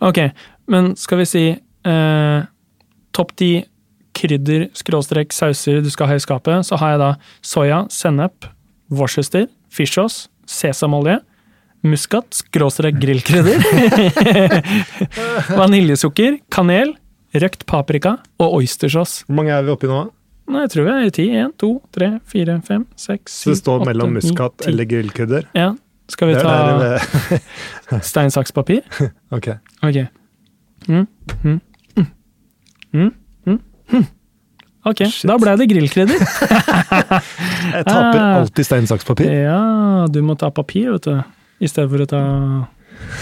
[0.01, 0.19] Ok,
[0.69, 2.41] men skal vi si eh,
[3.15, 3.51] topp ti
[4.15, 7.11] krydder, skråstrek, sauser du skal ha i skapet, så har jeg da
[7.45, 8.47] soya, sennep,
[8.95, 11.19] Worcester, fishsauce, sesamolje,
[11.85, 13.61] muskat, skråstrek grillkrydder,
[15.61, 16.95] vaniljesukker, kanel,
[17.35, 19.25] røkt paprika og oystersauce.
[19.29, 20.03] Hvor mange er vi oppi nå?
[20.53, 21.25] Nei, jeg tror vi er i ti.
[21.41, 23.55] Én, to, tre, fire, fem, seks, Så ti.
[23.55, 25.47] det står mellom ni, muskat eller grillkrydder?
[25.57, 25.71] Ja.
[26.13, 26.99] Skal vi ta
[28.11, 28.83] stein, saks, papir?
[29.37, 29.49] Ok.
[29.81, 30.03] Ok.
[30.85, 31.07] Mm,
[31.41, 31.61] mm,
[31.97, 32.07] mm,
[32.93, 33.09] mm,
[33.49, 33.59] mm,
[33.95, 34.05] mm.
[34.85, 35.25] Ok, Shit.
[35.31, 36.21] da ble det grillkrydder.
[36.21, 38.43] Jeg taper Ah.
[38.43, 39.33] alltid stein, saks, papir.
[39.33, 41.23] Ja, du må ta papir, vet du.
[41.65, 42.23] I stedet for å ta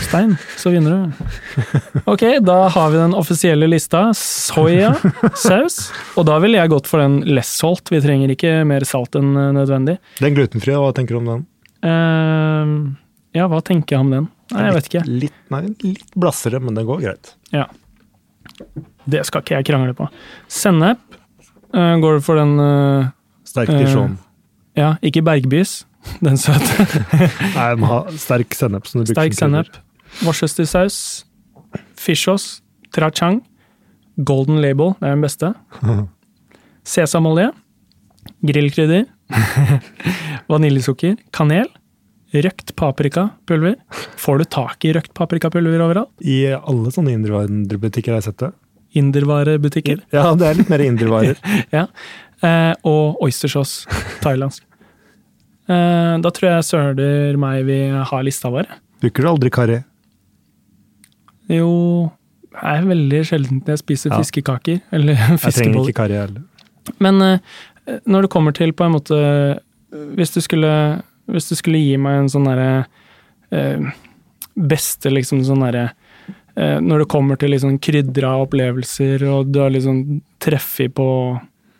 [0.02, 2.02] stein, så vinner du.
[2.10, 4.08] Ok, da har vi den offisielle lista.
[4.18, 4.92] Soya,
[5.38, 5.78] saus.
[6.18, 7.90] Og da ville jeg gått for den less salt.
[7.92, 9.98] Vi trenger ikke mer salt enn eh, nødvendig.
[10.20, 11.44] Den glutenfrie, hva tenker du om den?
[11.82, 12.74] Uh,
[13.34, 14.28] ja, hva tenker jeg om den?
[14.52, 15.04] Nei, jeg vet ikke.
[15.24, 17.32] Litt, nei, litt blassere, men det går greit.
[17.54, 17.66] Ja.
[19.08, 20.10] Det skal ikke jeg krangle på.
[20.52, 21.00] Sennep.
[21.74, 23.10] uh, går for den uh,
[23.48, 24.18] Sterk Eh, Uh,
[24.78, 25.82] Ja, ikke Bergbys.
[26.24, 26.86] Den søte.
[27.56, 28.88] Nei, jeg må ha sterk sennep.
[28.90, 29.78] Sterk sennep.
[30.26, 30.98] Worcestersaus.
[31.98, 32.60] Fishos.
[32.92, 33.40] Trachang.
[34.28, 35.52] Golden Label, det er den beste.
[36.94, 37.50] Sesamolje.
[38.44, 39.06] Grillkrydder.
[40.50, 41.16] Vaniljesukker.
[41.34, 41.70] Kanel.
[42.32, 43.76] Røkt paprikapulver.
[44.20, 46.12] Får du tak i røkt paprikapulver overalt?
[46.24, 48.52] I alle sånne indrevarbutikker har jeg sett det.
[49.00, 50.02] Indervarebutikker.
[50.12, 51.40] Ja, det er litt mer indervarer.
[51.72, 51.86] Ja.
[52.44, 53.88] Eh, og oystersauce.
[54.24, 54.64] Thailandsk.
[55.70, 58.66] Eh, da tror jeg søler meg vi har lista vår.
[59.02, 59.78] Bruker du aldri karri?
[61.50, 62.10] Jo
[62.52, 64.18] Det er veldig sjelden jeg spiser Ja.
[64.20, 64.80] fiskekaker.
[64.92, 65.88] Eller Jeg trenger fiskeboller.
[65.90, 66.42] ikke karri heller.
[67.00, 67.38] Men eh,
[68.06, 69.60] når det kommer til på en måte
[70.16, 72.86] Hvis du skulle, hvis du skulle gi meg en sånn derre
[73.52, 73.78] eh,
[74.56, 75.92] Beste liksom sånn derre
[76.82, 81.06] Når det kommer til liksom krydra opplevelser, og du har liksom treffet på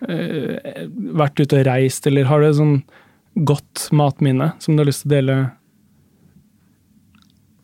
[0.03, 2.83] Vært ute og reist, eller har du sånn
[3.35, 5.37] godt matminne som du har lyst til å dele?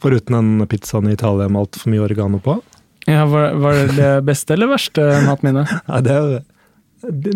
[0.02, 2.60] Foruten den pizzaen i Italia med altfor mye oregano på.
[3.08, 5.72] Ja, var, var det det beste eller verste matminnet?
[5.88, 6.38] Nei, det er,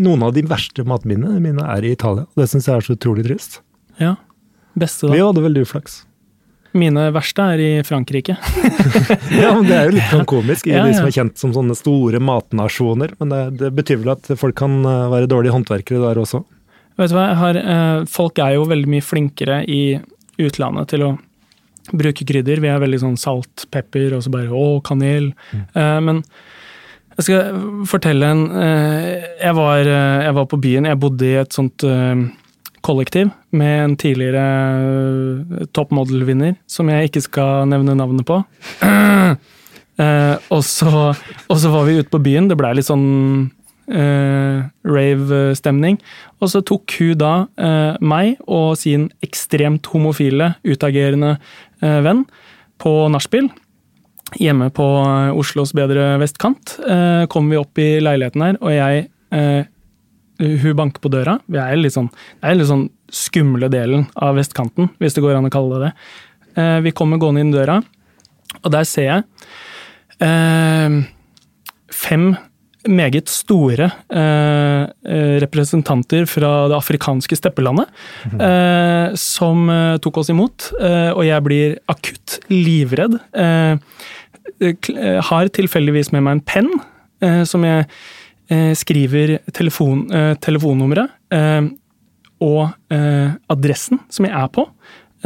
[0.03, 2.27] noen av de verste matminnene mine er i Italia.
[2.29, 3.61] og Det syns jeg er så utrolig trist.
[4.01, 4.17] Ja.
[4.75, 5.13] Beste, da.
[5.13, 6.03] Vi hadde hadde veldig uflaks.
[6.73, 8.39] Mine verste er i Frankrike.
[9.43, 11.53] Ja, men Det er jo litt sånn komisk i Ja, de som er kjent som
[11.57, 13.13] sånne store matnasjoner.
[13.21, 16.43] Men det, det betyr vel at folk kan eh, være dårlige håndverkere der også.
[17.01, 19.83] Vet du hva, har, eh, Folk er jo veldig mye flinkere i
[20.43, 21.13] utlandet til å
[21.93, 22.63] bruke krydder.
[22.63, 25.33] Vi er veldig sånn salt, pepper og så bare å, kanel.
[25.53, 26.23] Eh, men
[27.19, 29.09] jeg skal fortelle en eh,
[29.43, 31.85] jeg, var, jeg var på byen, jeg bodde i et sånt
[32.83, 34.43] kollektiv med en tidligere
[34.83, 38.43] uh, toppmodell-vinner, som jeg ikke skal nevne navnet på.
[40.01, 43.51] Eh, og, så, og så var vi ute på byen, det blei litt sånn
[43.93, 45.99] eh, rave-stemning.
[46.41, 51.37] Og så tok hun da eh, meg og sin ekstremt homofile, utagerende
[51.83, 52.25] eh, venn
[52.83, 53.51] på nachspiel.
[54.41, 59.07] Hjemme på eh, Oslos bedre vestkant eh, kom vi opp i leiligheten her, og jeg
[59.37, 59.63] eh,
[60.43, 61.37] Hun banker på døra.
[61.47, 62.09] Vi er litt sånn,
[62.41, 65.85] det er litt sånn skumle delen av vestkanten, hvis det går an å kalle det
[65.85, 65.93] det.
[66.83, 67.77] Vi kommer gående inn døra,
[68.59, 69.23] og der ser jeg
[71.95, 72.27] fem
[72.89, 77.91] meget store eh, eh, representanter fra det afrikanske steppelandet,
[78.33, 80.71] eh, som eh, tok oss imot.
[80.81, 83.19] Eh, og jeg blir akutt livredd.
[83.33, 83.77] Eh,
[85.29, 86.73] har tilfeldigvis med meg en penn,
[87.47, 87.87] som jeg
[88.79, 90.01] skriver telefon,
[90.43, 91.11] telefonnummeret
[92.43, 92.95] og
[93.55, 94.65] adressen som jeg er på.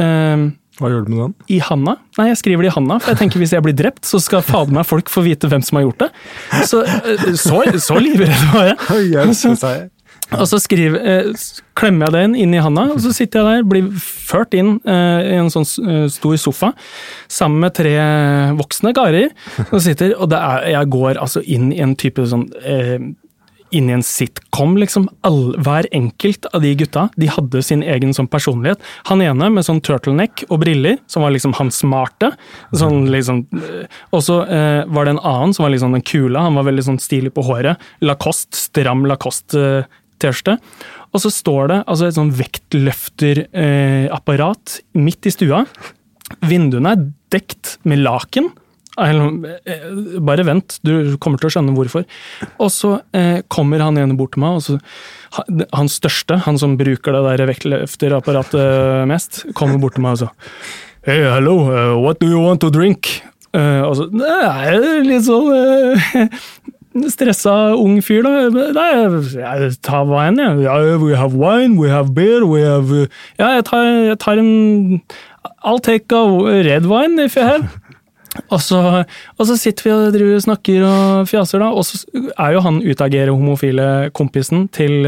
[0.01, 0.45] Eh,
[0.77, 1.35] Hva gjør du med den?
[1.49, 1.97] i handa.
[2.19, 4.43] Nei, jeg skriver det i handa, for jeg tenker hvis jeg blir drept, så skal
[4.45, 6.09] fader meg folk få vite hvem som har gjort det.
[6.69, 8.77] Så, eh, så, så livredd var jeg.
[10.35, 11.27] Og så skriver, eh,
[11.79, 15.21] klemmer jeg den inn i handa, og så sitter jeg der, blir ført inn eh,
[15.23, 15.63] i en sånn
[16.11, 16.73] stor sofa,
[17.31, 17.93] sammen med tre
[18.59, 19.29] voksne karer,
[19.71, 22.99] Og, sitter, og det er, jeg går altså inn i en type sånn eh,
[23.75, 25.09] inn i en sitcom, liksom.
[25.27, 28.79] All, hver enkelt av de gutta de hadde sin egen sånn personlighet.
[29.11, 32.27] Han ene med sånn turtleneck og briller, som var liksom han smarte.
[32.77, 36.37] Sånn liksom, eh, og så eh, var det en annen som var liksom den kule,
[36.39, 37.75] han var veldig sånn stilig på håret.
[38.05, 40.53] Lacoste, stram Lacoste-T-skjorte.
[41.15, 45.59] Og så står det altså et sånn vektløfterapparat eh, midt i stua.
[46.43, 47.01] Vinduene er
[47.33, 48.45] dekt med laken.
[48.97, 52.05] Eh, Bare vent, du kommer til å skjønne hvorfor.
[52.57, 54.79] Og så eh, kommer han ene bort til meg, og så
[55.75, 60.29] han største, han som bruker det der vektløfterapparatet mest, kommer bort til meg og så
[61.07, 63.07] Hey, hello, uh, what do you want to drink?
[63.55, 64.73] Uh, og så Nei,
[65.07, 66.41] litt sånn uh,
[67.13, 68.49] stressa ung fyr, da.
[68.75, 68.89] Nei,
[69.37, 70.65] jeg tar wine, jeg.
[70.65, 70.75] Ja.
[70.83, 72.91] Yeah, we have wine, we have beer, we have
[73.37, 75.01] Ja, jeg tar, jeg tar en
[75.63, 76.23] I'll take a
[76.63, 77.67] red wine if you have.
[78.53, 78.81] Og så,
[79.37, 81.69] og så, sitter vi og driver snakker og fjaser, da.
[81.71, 82.01] Og så
[82.33, 85.07] er jo han utagerer homofile kompisen til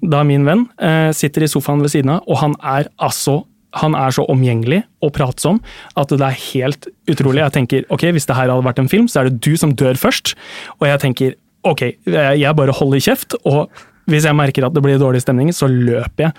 [0.00, 3.42] da min venn eh, sitter i sofaen ved siden av, og han er altså
[3.78, 5.60] han er så omgjengelig og pratsom
[5.98, 7.44] at det er helt utrolig.
[7.44, 9.76] Jeg tenker ok, hvis det her hadde vært en film, så er det du som
[9.78, 10.34] dør først.
[10.80, 13.70] Og jeg tenker ok, jeg bare holder kjeft, og
[14.10, 16.34] hvis jeg merker at det blir dårlig stemning, så løper jeg.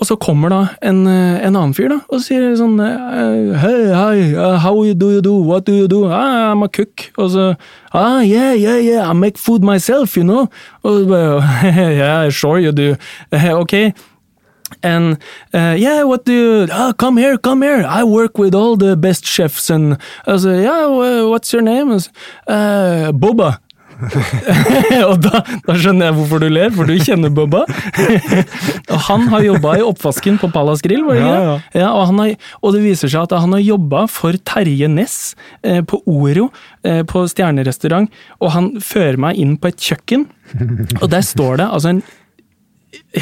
[0.00, 4.22] Og så kommer da en, en annen fyr da, og sier sånn Hei, hei,
[4.62, 6.06] how do you do, what do you do?
[6.08, 7.10] Ah, I'm a cook.
[7.20, 7.50] Og så
[7.92, 10.48] ah, yeah, yeah, yeah, I make food myself, you know.
[10.82, 11.20] Og så
[11.62, 12.96] yeah, sure you do.
[13.62, 13.92] Ok.
[14.82, 15.18] And
[15.52, 16.68] uh, yeah, what do you?
[16.70, 17.84] Oh, come here, come here.
[17.84, 19.70] I work with all the best chefs.
[19.70, 21.90] And I was like, yeah, what's your name?
[21.90, 22.08] Was,
[22.46, 23.58] uh, Boba.
[25.10, 27.64] og da, da, skjønner jeg hvorfor du ler, for du kjenner Bubba.
[28.92, 31.34] og han har jobba i oppvasken på Palace Grill, var det ikke?
[31.34, 31.82] Ja, ja.
[31.84, 35.18] ja og, har, og, det viser seg at han har jobba for Terje Næss
[35.66, 36.48] eh, på Oro,
[36.86, 38.10] eh, på stjernerestaurant,
[38.42, 40.26] og han fører meg inn på et kjøkken,
[41.00, 42.02] og der står det altså en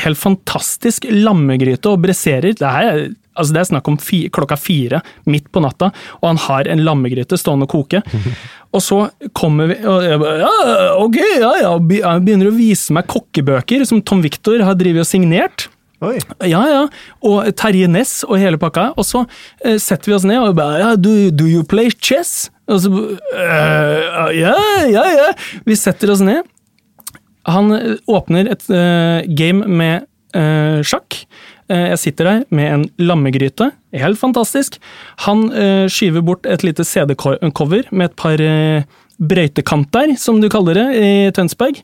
[0.03, 2.55] helt fantastisk lammegryte og bresserer.
[2.59, 3.05] Det her er,
[3.41, 6.85] altså det er snakk om fi, klokka fire midt på natta, og han har en
[6.87, 8.05] lammegryte stående og koke.
[8.71, 9.01] Og så
[9.35, 11.73] kommer vi og jeg bare, ja, Ok, ja, ja.
[11.83, 15.67] Begynner å vise meg kokkebøker som Tom Victor har drevet og signert.
[16.01, 16.15] Oi.
[16.49, 16.85] Ja, ja.
[17.27, 18.91] Og Terje Næss og hele pakka.
[18.95, 22.49] Og så uh, setter vi oss ned og bare ja, do, do you play chess?
[22.71, 24.55] Og så uh, Ja,
[24.89, 25.29] ja, ja.
[25.67, 26.47] Vi setter oss ned.
[27.51, 27.75] Han
[28.09, 31.25] åpner et uh, game med uh, sjakk.
[31.71, 33.71] Uh, jeg sitter der med en lammegryte.
[33.97, 34.77] Helt fantastisk.
[35.27, 35.49] Han
[35.91, 38.39] skyver bort et lite CD-cover med et par
[39.21, 41.81] brøytekanter, som du kaller det i Tønsberg.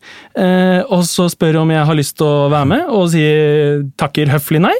[0.87, 4.62] og så spør om jeg har lyst til å være med, og sier takker høflig
[4.62, 4.77] nei.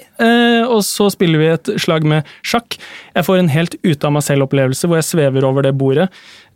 [0.71, 2.79] og så spiller vi et slag med sjakk.
[3.19, 6.07] Jeg får en helt ute av meg selv-opplevelse hvor jeg svever over det bordet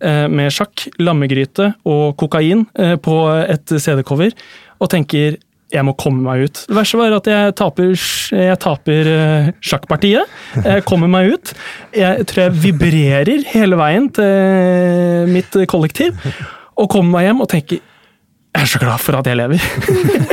[0.00, 4.32] Eh, med sjakk, lammegryte og kokain eh, på et CD-cover,
[4.80, 5.36] og tenker
[5.70, 6.62] jeg må komme meg ut.
[6.68, 7.92] Det verste var at jeg taper,
[8.35, 10.38] jeg taper eh, sjakkpartiet.
[10.64, 11.52] Jeg kommer meg ut.
[11.96, 16.18] Jeg tror jeg vibrerer hele veien til mitt kollektiv,
[16.74, 17.85] og kommer meg hjem og tenker
[18.61, 19.62] jeg er så glad for at jeg lever.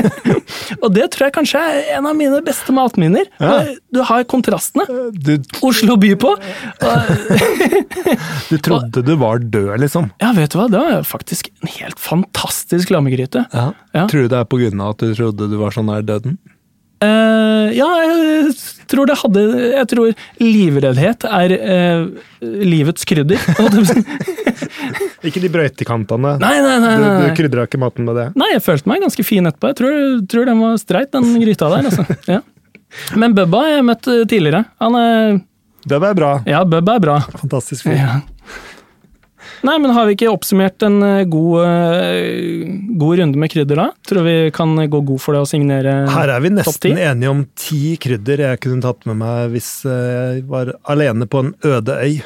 [0.83, 3.29] og det tror jeg kanskje er en av mine beste matminner.
[3.39, 3.61] Ja.
[3.93, 4.83] Du har kontrastene.
[5.15, 6.33] Du, Oslo by på.
[8.51, 10.11] du trodde du var død, liksom?
[10.19, 10.67] Ja, vet du hva.
[10.73, 13.45] Det var faktisk en helt fantastisk lammegryte.
[13.53, 13.69] Ja.
[13.95, 14.05] Ja.
[14.11, 16.35] Tror du det er av at du trodde du var så nær døden?
[16.97, 18.53] Uh, ja, jeg
[18.89, 22.07] tror det hadde Jeg tror livreddhet er uh,
[22.41, 23.41] livets krydder.
[25.27, 26.37] ikke de brøytekantene.
[26.41, 27.11] Nei, nei, nei, nei.
[27.19, 28.27] Du, du krydra ikke maten med det?
[28.39, 29.73] Nei, jeg følte meg ganske fin etterpå.
[29.73, 29.99] Jeg tror,
[30.31, 31.91] tror den var streit, den gryta der.
[31.91, 32.07] Altså.
[32.37, 32.41] Ja.
[33.19, 34.61] Men Bubba har jeg møtt eh, tidligere.
[34.79, 35.39] Han er
[35.87, 36.29] Bubba er bra.
[36.47, 37.17] Ja, Bubba er bra.
[37.43, 37.97] Fantastisk fyr.
[37.99, 38.15] Ja.
[39.65, 42.67] Nei, men har vi ikke oppsummert en eh, god, eh,
[42.99, 43.87] god, runde med krydder da?
[44.07, 46.17] Tror vi kan gå god for det å signere topp ti?
[46.19, 50.45] Her er vi nesten enige om ti krydder jeg kunne tatt med meg hvis jeg
[50.51, 52.19] var alene på en øde øy.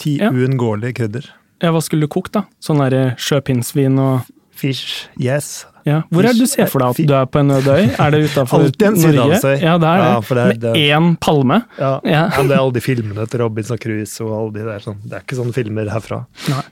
[0.00, 0.32] Ti ja.
[0.32, 1.30] uunngåelige krydder.
[1.60, 2.46] Ja, Hva skulle du kokt, da?
[2.62, 4.28] Sånn derre sjøpinnsvin og
[4.60, 5.64] Fish, yes.
[5.88, 6.00] Ja.
[6.10, 7.86] Hvor er det du ser for deg at du er på en øde øy?
[7.90, 9.54] Er det utafor Norge?
[9.60, 10.10] Ja, det er det.
[10.10, 11.62] Ja, Med én palme?
[11.78, 11.92] Ja.
[12.04, 12.26] ja.
[12.34, 12.42] ja.
[12.42, 14.84] det er alle de filmene til Robinson Cruise og alle de der.
[14.84, 14.98] Sånn.
[15.04, 16.24] Det er ikke sånne filmer herfra.
[16.50, 16.66] Nei,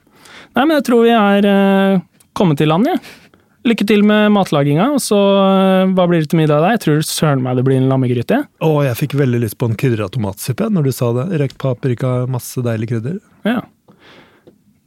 [0.59, 2.05] Nei men jeg tror vi er uh,
[2.37, 3.01] kommet til land, jeg.
[3.01, 3.28] Ja.
[3.68, 6.76] Lykke til med matlaginga, og så uh, hva blir det til middag der?
[6.76, 8.39] Jeg tror søren meg det blir en lammegryte.
[8.64, 11.26] Å, jeg fikk veldig lyst på en krydra tomatsuppe når du sa det.
[11.43, 13.18] Røkt paprika, masse deilig krydder.
[13.49, 13.61] Ja.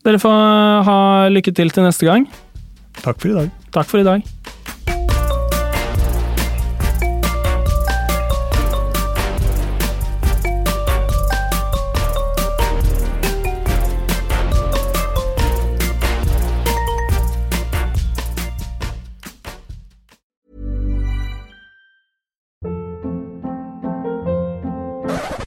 [0.07, 0.97] Dere får ha
[1.29, 2.25] lykke til til neste gang.
[3.01, 3.49] Takk for i dag.
[3.73, 4.21] Takk for i dag.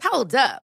[0.02, 0.63] Hold up.